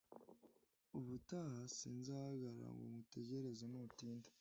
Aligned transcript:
Ubutaha 0.97 1.61
sinzahagarara 1.77 2.67
ngo 2.75 2.85
ngutegereze 2.89 3.63
nutinda 3.71 4.29